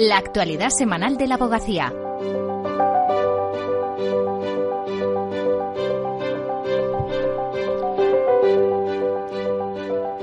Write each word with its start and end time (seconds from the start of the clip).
La 0.00 0.16
actualidad 0.16 0.70
semanal 0.70 1.18
de 1.18 1.26
la 1.26 1.34
abogacía. 1.34 1.92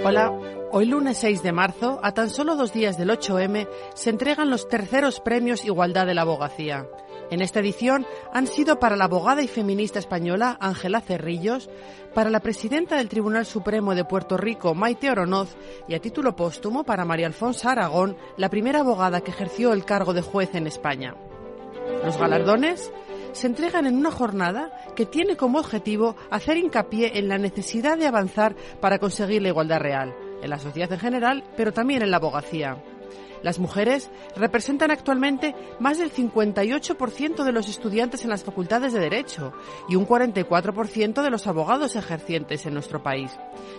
Hola, 0.04 0.34
hoy 0.71 0.88
lunes 0.88 1.20
6 1.20 1.44
de 1.44 1.52
marzo, 1.52 2.00
a 2.02 2.12
tan 2.16 2.32
solo 2.32 2.55
dos 2.55 2.74
días 2.74 2.98
del 2.98 3.12
8M, 3.12 3.70
se 3.94 4.10
entregan 4.10 4.50
los 4.50 4.68
terceros 4.68 5.20
premios 5.20 5.63
Igualdad 5.63 6.07
de 6.07 6.15
la 6.15 6.23
Abogacía. 6.23 6.87
En 7.29 7.41
esta 7.41 7.59
edición 7.59 8.05
han 8.33 8.47
sido 8.47 8.79
para 8.79 8.96
la 8.96 9.05
abogada 9.05 9.41
y 9.41 9.49
feminista 9.49 9.99
española 9.99 10.57
Ángela 10.62 11.01
Cerrillos, 11.01 11.69
para 12.13 12.29
la 12.29 12.39
presidenta 12.39 12.96
del 12.96 13.09
Tribunal 13.09 13.46
Supremo 13.46 13.96
de 13.96 14.05
Puerto 14.05 14.37
Rico 14.37 14.73
Maite 14.73 15.12
Oronoz 15.12 15.58
y 15.90 15.95
a 15.95 15.99
título 15.99 16.38
póstumo 16.38 16.85
para 16.85 17.03
María 17.03 17.27
Alfonso 17.27 17.67
Aragón, 17.67 18.16
la 18.38 18.49
primera 18.49 18.80
abogada 18.80 19.21
que 19.21 19.31
ejerció 19.31 19.73
el 19.73 19.84
cargo 19.84 20.13
de 20.13 20.21
juez 20.21 20.55
en 20.55 20.67
España. 20.67 21.16
Los 22.05 22.18
galardones 22.18 22.91
se 23.34 23.48
entregan 23.48 23.85
en 23.85 23.98
una 23.98 24.12
jornada 24.12 24.71
que 24.96 25.05
tiene 25.05 25.35
como 25.35 25.59
objetivo 25.59 26.16
hacer 26.32 26.55
hincapié 26.55 27.20
en 27.20 27.27
la 27.27 27.38
necesidad 27.38 27.98
de 27.98 28.07
avanzar 28.07 28.55
para 28.80 28.99
conseguir 28.99 29.41
la 29.41 29.49
igualdad 29.49 29.80
real, 29.80 30.16
en 30.41 30.49
la 30.49 30.59
sociedad 30.59 30.94
en 30.94 30.99
general, 30.99 31.44
pero 31.57 31.73
también 31.73 32.02
en 32.02 32.12
la 32.12 32.18
abogacía. 32.18 32.82
Las 33.44 33.60
mujeres 33.60 34.10
representan 34.36 34.92
actualmente 34.92 35.56
más 35.80 35.98
del 35.98 36.12
58% 36.12 37.44
de 37.44 37.52
los 37.52 37.70
estudiantes 37.70 38.24
en 38.24 38.30
las 38.30 38.44
facultades 38.44 38.94
de 38.94 39.00
Derecho 39.00 39.54
y 39.88 39.96
un 39.96 40.08
44% 40.08 41.22
de 41.22 41.30
los 41.30 41.48
abogados 41.48 41.96
ejercientes 41.96 42.66
en 42.66 42.74
nuestro 42.74 43.04
país. 43.04 43.32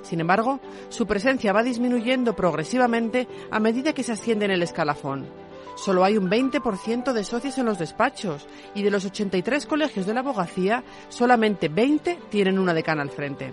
Sin 0.03 0.21
embargo, 0.21 0.61
su 0.89 1.07
presencia 1.07 1.53
va 1.53 1.63
disminuyendo 1.63 2.37
progresivamente 2.37 3.27
a 3.51 3.61
medida 3.61 3.93
que 3.93 4.03
se 4.03 4.13
asciende 4.13 4.45
en 4.45 4.53
el 4.53 4.63
escalafón. 4.63 5.27
Solo 5.77 6.05
hay 6.05 6.17
un 6.17 6.29
20% 6.29 7.13
de 7.13 7.23
socios 7.23 7.57
en 7.57 7.67
los 7.67 7.79
despachos 7.79 8.47
y 8.75 8.83
de 8.83 8.91
los 8.91 9.05
83 9.05 9.65
colegios 9.67 10.07
de 10.07 10.15
la 10.15 10.21
abogacía, 10.21 10.83
solamente 11.09 11.69
20 11.69 12.19
tienen 12.31 12.59
una 12.59 12.75
decana 12.75 13.03
al 13.03 13.11
frente. 13.11 13.53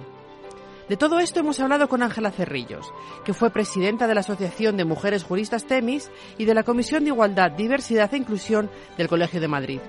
De 0.88 0.97
todo 0.97 1.19
esto 1.19 1.39
hemos 1.39 1.59
hablado 1.59 1.89
con 1.89 2.03
Ángela 2.03 2.30
Cerrillos, 2.30 2.94
que 3.23 3.33
fue 3.33 3.50
presidenta 3.50 4.05
de 4.05 4.14
la 4.14 4.19
Asociación 4.19 4.78
de 4.78 4.86
Mujeres 4.86 5.23
Juristas 5.23 5.66
TEMIS 5.66 6.11
y 6.38 6.45
de 6.45 6.53
la 6.53 6.61
Comisión 6.61 7.03
de 7.03 7.09
Igualdad, 7.09 7.52
Diversidad 7.52 8.14
e 8.14 8.17
Inclusión 8.17 8.69
del 8.95 9.08
Colegio 9.08 9.42
de 9.42 9.47
Madrid. 9.47 9.80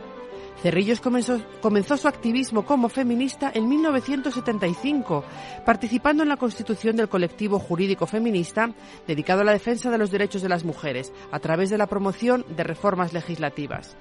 Cerrillos 0.62 1.03
comenzó, 1.03 1.97
su 1.98 2.08
activismo 2.08 2.64
como 2.64 2.88
feminista 2.88 3.53
en 3.55 3.69
1975, 3.69 5.22
participando 5.66 6.22
en 6.22 6.30
la 6.30 6.38
constitución 6.38 6.97
del 6.97 7.10
colectivo 7.10 7.58
jurídico 7.58 8.06
feminista 8.06 8.70
dedicado 9.06 9.42
a 9.42 9.44
la 9.44 9.53
defensa 9.53 9.91
de 9.91 9.98
los 9.98 10.10
derechos 10.10 10.41
de 10.41 10.48
las 10.48 10.64
mujeres 10.64 11.12
a 11.31 11.41
través 11.41 11.69
de 11.69 11.77
la 11.77 11.88
promoción 11.88 12.47
de 12.56 12.64
reformas 12.64 13.12
legislativas. 13.12 13.98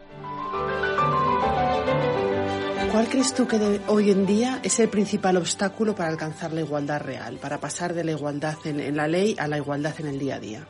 ¿Cuál 2.96 3.10
crees 3.10 3.34
tú 3.34 3.46
que 3.46 3.82
hoy 3.90 4.10
en 4.10 4.26
día 4.26 4.62
es 4.64 4.80
el 4.80 4.88
principal 4.88 5.36
obstáculo 5.36 5.94
para 5.94 6.08
alcanzar 6.08 6.54
la 6.54 6.62
igualdad 6.62 7.02
real, 7.02 7.38
para 7.42 7.60
pasar 7.60 7.94
de 7.94 8.06
la 8.06 8.12
igualdad 8.12 8.56
en, 8.64 8.80
en, 8.80 8.96
la 8.96 9.06
ley 9.06 9.36
a 9.38 9.50
la 9.50 9.58
igualdad 9.58 9.94
en 10.00 10.08
el 10.08 10.18
día 10.18 10.36
a 10.36 10.40
día? 10.40 10.66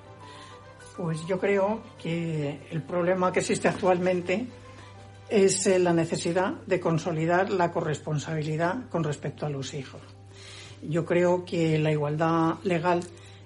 Pues 0.98 1.24
yo 1.28 1.40
creo 1.40 1.84
que 2.02 2.62
el 2.72 2.82
problema 2.82 3.32
que 3.32 3.42
existe 3.42 3.68
actualmente 3.68 4.48
es 5.30 5.68
la 5.80 5.94
necesidad 5.94 6.54
de 6.66 6.80
consolidar 6.80 7.52
la 7.52 7.72
corresponsabilidad 7.72 8.90
con 8.90 9.04
respecto 9.04 9.46
a 9.46 9.50
los 9.52 9.76
hijos. 9.76 10.02
Yo 10.82 11.06
creo 11.06 11.46
que 11.46 11.78
la 11.78 11.92
igualdad 11.92 12.56
legal 12.64 13.02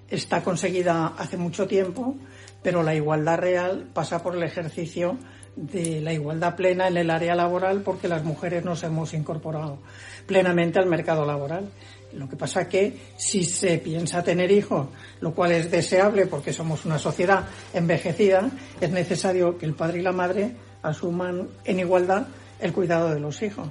está 0.09 0.41
conseguida 0.41 1.15
hace 1.17 1.35
mucho 1.35 1.67
tiempo, 1.67 2.15
pero 2.63 2.81
la 2.81 2.95
igualdad 2.95 3.39
real 3.39 3.89
pasa 3.93 4.23
por 4.23 4.37
el 4.37 4.43
ejercicio 4.43 5.17
de 5.55 6.01
la 6.01 6.13
igualdad 6.13 6.55
plena 6.55 6.87
en 6.87 6.97
el 6.97 7.09
área 7.09 7.35
laboral 7.35 7.81
porque 7.81 8.07
las 8.07 8.23
mujeres 8.23 8.63
nos 8.63 8.83
hemos 8.83 9.13
incorporado 9.13 9.79
plenamente 10.25 10.79
al 10.79 10.87
mercado 10.87 11.25
laboral. 11.25 11.69
Lo 12.13 12.27
que 12.27 12.35
pasa 12.35 12.67
que 12.67 12.97
si 13.17 13.43
se 13.43 13.77
piensa 13.77 14.23
tener 14.23 14.51
hijos, 14.51 14.87
lo 15.21 15.33
cual 15.33 15.51
es 15.51 15.69
deseable 15.69 16.25
porque 16.25 16.53
somos 16.53 16.85
una 16.85 16.97
sociedad 16.97 17.45
envejecida, 17.73 18.49
es 18.81 18.89
necesario 18.89 19.57
que 19.57 19.65
el 19.65 19.73
padre 19.73 19.99
y 19.99 20.03
la 20.03 20.11
madre 20.11 20.55
asuman 20.81 21.49
en 21.65 21.79
igualdad 21.79 22.27
el 22.59 22.73
cuidado 22.73 23.13
de 23.13 23.19
los 23.19 23.41
hijos. 23.41 23.69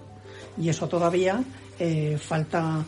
Y 0.56 0.69
eso 0.69 0.89
todavía 0.89 1.43
eh, 1.78 2.16
falta 2.19 2.84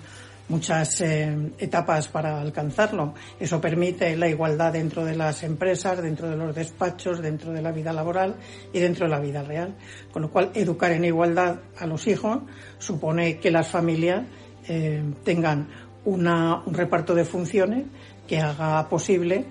muchas 0.50 1.00
eh, 1.00 1.52
etapas 1.58 2.08
para 2.08 2.40
alcanzarlo. 2.40 3.14
Eso 3.38 3.60
permite 3.60 4.16
la 4.16 4.28
igualdad 4.28 4.72
dentro 4.72 5.04
de 5.04 5.16
las 5.16 5.42
empresas, 5.42 6.02
dentro 6.02 6.28
de 6.28 6.36
los 6.36 6.54
despachos, 6.54 7.22
dentro 7.22 7.52
de 7.52 7.62
la 7.62 7.72
vida 7.72 7.92
laboral 7.92 8.34
y 8.72 8.80
dentro 8.80 9.06
de 9.06 9.10
la 9.10 9.20
vida 9.20 9.42
real. 9.42 9.74
Con 10.12 10.22
lo 10.22 10.30
cual, 10.30 10.50
educar 10.54 10.92
en 10.92 11.04
igualdad 11.04 11.60
a 11.78 11.86
los 11.86 12.06
hijos 12.06 12.40
supone 12.78 13.38
que 13.38 13.50
las 13.50 13.68
familias 13.68 14.24
eh, 14.68 15.02
tengan 15.24 15.68
una, 16.04 16.62
un 16.66 16.74
reparto 16.74 17.14
de 17.14 17.24
funciones 17.24 17.84
que 18.26 18.40
haga 18.40 18.88
posible 18.88 19.46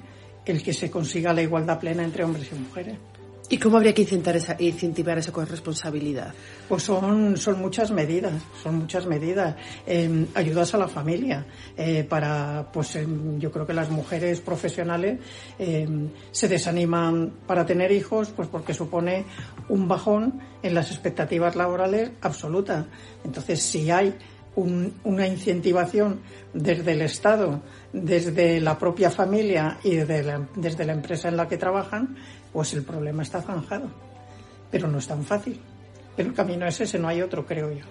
el 0.45 0.63
que 0.63 0.73
se 0.73 0.89
consiga 0.91 1.33
la 1.33 1.41
igualdad 1.41 1.79
plena 1.79 2.03
entre 2.03 2.23
hombres 2.23 2.49
y 2.51 2.55
mujeres. 2.55 2.97
¿Y 3.51 3.57
cómo 3.57 3.77
habría 3.77 3.95
que 3.95 4.03
incentivar 4.03 4.35
esa, 4.35 4.55
incentivar 4.59 5.17
esa 5.17 5.31
corresponsabilidad? 5.31 6.35
Pues 6.67 6.83
son, 6.83 7.35
son 7.35 7.59
muchas 7.59 7.89
medidas, 7.89 8.33
son 8.61 8.75
muchas 8.75 9.07
medidas. 9.07 9.55
Eh, 9.87 10.27
ayudas 10.35 10.75
a 10.75 10.77
la 10.77 10.87
familia 10.87 11.47
eh, 11.75 12.03
para, 12.03 12.69
pues 12.71 12.95
eh, 12.95 13.07
yo 13.39 13.51
creo 13.51 13.65
que 13.65 13.73
las 13.73 13.89
mujeres 13.89 14.39
profesionales 14.39 15.19
se 16.31 16.47
desaniman 16.47 17.33
para 17.47 17.65
tener 17.65 17.91
hijos, 17.91 18.29
pues 18.29 18.47
porque 18.47 18.73
supone 18.73 19.25
un 19.67 19.88
bajón 19.88 20.39
en 20.61 20.75
las 20.75 20.91
expectativas 20.91 21.55
laborales 21.55 22.11
absoluta. 22.21 22.85
Entonces, 23.23 23.61
si 23.63 23.89
hay 23.89 24.15
un, 24.59 24.93
una 25.03 25.27
incentivación 25.27 26.21
desde 26.53 26.91
el 26.93 27.01
Estado, 27.01 27.61
desde 27.93 28.59
la 28.59 28.77
propia 28.77 29.09
familia 29.09 29.79
y 29.83 29.95
desde 29.95 30.23
la, 30.23 30.47
desde 30.55 30.85
la 30.85 30.93
empresa 30.93 31.27
en 31.29 31.37
la 31.37 31.47
que 31.47 31.57
trabajan, 31.57 32.17
pues 32.51 32.73
el 32.73 32.83
problema 32.83 33.23
está 33.23 33.41
zanjado. 33.41 33.89
Pero 34.71 34.87
no 34.87 34.99
es 34.99 35.07
tan 35.07 35.23
fácil. 35.23 35.59
Pero 36.15 36.29
el 36.29 36.35
camino 36.35 36.65
es 36.67 36.79
ese, 36.81 36.99
no 36.99 37.07
hay 37.07 37.21
otro, 37.21 37.45
creo 37.45 37.71
yo. 37.71 37.85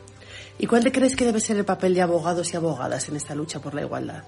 ¿Y 0.59 0.67
cuál 0.67 0.85
te 0.85 0.93
crees 0.93 1.17
que 1.17 1.25
debe 1.25 1.41
ser 1.41 1.57
el 1.57 1.65
papel 1.65 1.95
de 1.95 2.03
abogados 2.03 2.53
y 2.53 2.57
abogadas 2.57 3.09
en 3.09 3.17
esta 3.17 3.35
lucha 3.35 3.61
por 3.61 3.75
la 3.75 3.83
igualdad? 3.83 4.25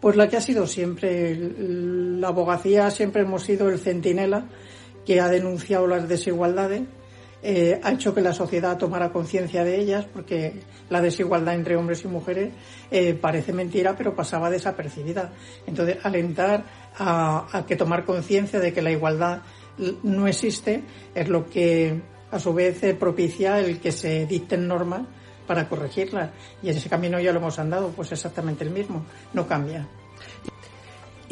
Pues 0.00 0.16
la 0.16 0.28
que 0.28 0.36
ha 0.36 0.40
sido 0.40 0.66
siempre. 0.66 1.36
La 1.36 2.28
abogacía 2.28 2.90
siempre 2.90 3.22
hemos 3.22 3.42
sido 3.42 3.68
el 3.68 3.78
centinela 3.78 4.46
que 5.04 5.20
ha 5.20 5.28
denunciado 5.28 5.86
las 5.86 6.08
desigualdades, 6.08 6.82
eh, 7.42 7.80
ha 7.82 7.92
hecho 7.92 8.14
que 8.14 8.20
la 8.20 8.34
sociedad 8.34 8.76
tomara 8.76 9.10
conciencia 9.10 9.64
de 9.64 9.80
ellas, 9.80 10.06
porque 10.12 10.60
la 10.90 11.00
desigualdad 11.00 11.54
entre 11.54 11.76
hombres 11.76 12.04
y 12.04 12.08
mujeres 12.08 12.52
eh, 12.90 13.14
parece 13.14 13.52
mentira, 13.52 13.96
pero 13.96 14.14
pasaba 14.14 14.50
desapercibida. 14.50 15.32
Entonces, 15.66 15.98
alentar 16.02 16.64
a, 16.98 17.64
que 17.66 17.76
tomar 17.76 18.04
conciencia 18.04 18.60
de 18.60 18.72
que 18.72 18.82
la 18.82 18.90
igualdad 18.90 19.42
no 20.02 20.26
existe 20.26 20.82
es 21.14 21.28
lo 21.28 21.48
que 21.48 22.02
a 22.30 22.38
su 22.38 22.52
vez 22.52 22.78
propicia 22.96 23.58
el 23.58 23.80
que 23.80 23.92
se 23.92 24.26
dicten 24.26 24.68
normas 24.68 25.02
para 25.46 25.68
corregirlas. 25.68 26.30
Y 26.62 26.68
en 26.68 26.76
ese 26.76 26.88
camino 26.88 27.18
ya 27.18 27.32
lo 27.32 27.38
hemos 27.38 27.58
andado, 27.58 27.88
pues 27.88 28.12
exactamente 28.12 28.64
el 28.64 28.70
mismo, 28.70 29.04
no 29.32 29.46
cambia. 29.46 29.88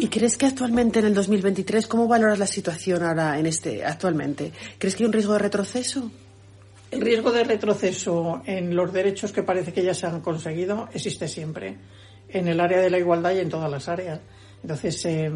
¿Y 0.01 0.07
crees 0.09 0.39
que 0.39 0.47
actualmente 0.47 1.01
en 1.01 1.07
el 1.07 1.15
2023 1.15 1.89
cómo 1.89 2.07
valoras 2.07 2.39
la 2.39 2.47
situación 2.47 3.03
ahora 3.03 3.37
en 3.37 3.47
este 3.47 3.85
actualmente? 3.85 4.53
¿Crees 4.79 4.95
que 4.95 5.03
hay 5.03 5.07
un 5.09 5.13
riesgo 5.13 5.33
de 5.33 5.41
retroceso? 5.41 6.09
El 6.93 7.01
riesgo 7.01 7.33
de 7.33 7.43
retroceso 7.43 8.41
en 8.47 8.77
los 8.77 8.93
derechos 8.93 9.33
que 9.33 9.43
parece 9.43 9.73
que 9.73 9.83
ya 9.83 9.95
se 9.95 10.07
han 10.07 10.21
conseguido 10.21 10.89
existe 10.95 11.27
siempre, 11.27 11.77
en 12.29 12.47
el 12.47 12.61
área 12.61 12.81
de 12.81 12.91
la 12.91 12.99
igualdad 12.99 13.33
y 13.33 13.41
en 13.41 13.49
todas 13.49 13.69
las 13.69 13.89
áreas. 13.89 14.21
Entonces, 14.63 15.05
eh, 15.05 15.33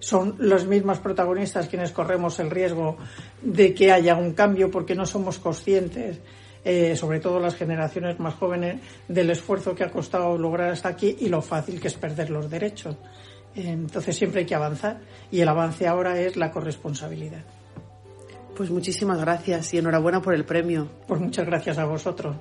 son 0.00 0.36
los 0.38 0.66
mismos 0.66 0.98
protagonistas 0.98 1.68
quienes 1.68 1.90
corremos 1.90 2.38
el 2.40 2.50
riesgo 2.50 2.98
de 3.40 3.72
que 3.72 3.90
haya 3.90 4.16
un 4.16 4.34
cambio 4.34 4.70
porque 4.70 4.94
no 4.94 5.06
somos 5.06 5.38
conscientes, 5.38 6.18
eh, 6.62 6.94
sobre 6.94 7.20
todo 7.20 7.40
las 7.40 7.54
generaciones 7.54 8.20
más 8.20 8.34
jóvenes, 8.34 8.82
del 9.08 9.30
esfuerzo 9.30 9.74
que 9.74 9.84
ha 9.84 9.90
costado 9.90 10.36
lograr 10.36 10.70
hasta 10.72 10.90
aquí 10.90 11.16
y 11.20 11.30
lo 11.30 11.40
fácil 11.40 11.80
que 11.80 11.88
es 11.88 11.94
perder 11.94 12.28
los 12.28 12.50
derechos. 12.50 12.96
Entonces 13.54 14.16
siempre 14.16 14.40
hay 14.40 14.46
que 14.46 14.54
avanzar 14.54 15.00
y 15.30 15.40
el 15.40 15.48
avance 15.48 15.86
ahora 15.86 16.18
es 16.20 16.36
la 16.36 16.50
corresponsabilidad. 16.50 17.44
Pues 18.56 18.70
muchísimas 18.70 19.20
gracias 19.20 19.74
y 19.74 19.78
enhorabuena 19.78 20.22
por 20.22 20.34
el 20.34 20.44
premio. 20.44 20.88
Pues 21.06 21.20
muchas 21.20 21.46
gracias 21.46 21.78
a 21.78 21.84
vosotros. 21.84 22.36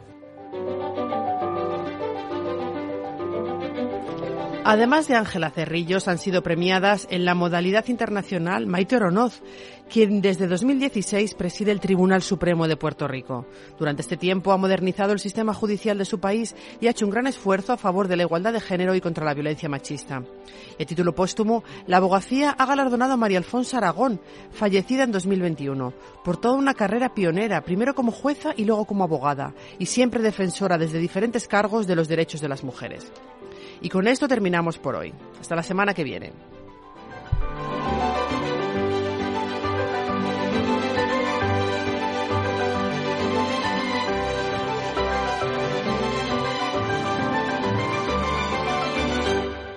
Además 4.65 5.09
de 5.09 5.15
Ángela 5.15 5.49
Cerrillos, 5.49 6.07
han 6.07 6.17
sido 6.17 6.41
premiadas 6.41 7.05
en 7.09 7.25
la 7.25 7.35
modalidad 7.35 7.89
internacional 7.89 8.65
Maite 8.65 8.95
Oronoz, 8.95 9.41
quien 9.89 10.21
desde 10.21 10.47
2016 10.47 11.35
preside 11.35 11.71
el 11.71 11.81
Tribunal 11.81 12.21
Supremo 12.21 12.65
de 12.69 12.77
Puerto 12.77 13.05
Rico. 13.05 13.45
Durante 13.77 14.01
este 14.01 14.15
tiempo 14.15 14.53
ha 14.53 14.57
modernizado 14.57 15.11
el 15.11 15.19
sistema 15.19 15.53
judicial 15.53 15.97
de 15.97 16.05
su 16.05 16.21
país 16.21 16.55
y 16.79 16.87
ha 16.87 16.91
hecho 16.91 17.05
un 17.05 17.11
gran 17.11 17.27
esfuerzo 17.27 17.73
a 17.73 17.77
favor 17.77 18.07
de 18.07 18.15
la 18.15 18.23
igualdad 18.23 18.53
de 18.53 18.61
género 18.61 18.95
y 18.95 19.01
contra 19.01 19.25
la 19.25 19.33
violencia 19.33 19.67
machista. 19.67 20.23
El 20.79 20.85
título 20.85 21.13
póstumo, 21.13 21.65
la 21.85 21.97
abogacía 21.97 22.51
ha 22.51 22.65
galardonado 22.65 23.13
a 23.13 23.17
María 23.17 23.39
Alfonso 23.39 23.75
Aragón, 23.75 24.21
fallecida 24.53 25.03
en 25.03 25.11
2021, 25.11 25.93
por 26.23 26.37
toda 26.37 26.55
una 26.55 26.73
carrera 26.73 27.13
pionera, 27.13 27.65
primero 27.65 27.93
como 27.95 28.13
jueza 28.13 28.53
y 28.55 28.63
luego 28.63 28.85
como 28.85 29.03
abogada, 29.03 29.53
y 29.77 29.87
siempre 29.87 30.23
defensora 30.23 30.77
desde 30.77 30.99
diferentes 30.99 31.49
cargos 31.49 31.85
de 31.85 31.97
los 31.97 32.07
derechos 32.07 32.39
de 32.39 32.47
las 32.47 32.63
mujeres. 32.63 33.11
Y 33.83 33.89
con 33.89 34.07
esto 34.07 34.29
terminamos 34.29 34.79
por 34.79 34.95
hoy. 34.95 35.13
Hasta 35.41 35.57
la 35.57 35.61
semana 35.61 35.93
que 35.93 36.05
viene. 36.05 36.31